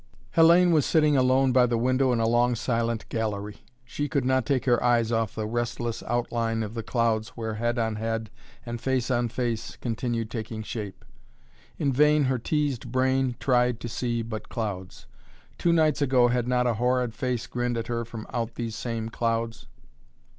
Hellayne 0.35 0.71
was 0.71 0.83
sitting 0.87 1.15
alone 1.15 1.51
by 1.51 1.67
the 1.67 1.77
window 1.77 2.11
in 2.11 2.19
a 2.19 2.27
long 2.27 2.55
silent 2.55 3.07
gallery. 3.07 3.57
She 3.85 4.09
could 4.09 4.25
not 4.25 4.47
take 4.47 4.65
her 4.65 4.83
eyes 4.83 5.11
off 5.11 5.35
the 5.35 5.45
restless 5.45 6.01
outline 6.07 6.63
of 6.63 6.73
the 6.73 6.81
clouds 6.81 7.29
where 7.37 7.53
head 7.53 7.77
on 7.77 7.97
head 7.97 8.31
and 8.65 8.81
face 8.81 9.11
on 9.11 9.29
face 9.29 9.75
continued 9.75 10.31
taking 10.31 10.63
shape. 10.63 11.05
In 11.77 11.93
vain 11.93 12.23
her 12.23 12.39
teased 12.39 12.91
brain 12.91 13.35
tried 13.39 13.79
to 13.81 13.87
see 13.87 14.23
but 14.23 14.49
clouds. 14.49 15.05
Two 15.59 15.71
nights 15.71 16.01
ago 16.01 16.29
had 16.29 16.47
not 16.47 16.65
a 16.65 16.73
horrid 16.81 17.13
face 17.13 17.45
grinned 17.45 17.77
at 17.77 17.85
her 17.85 18.03
from 18.03 18.25
out 18.29 18.49
of 18.49 18.55
these 18.55 18.73
same 18.75 19.07
clouds? 19.09 19.67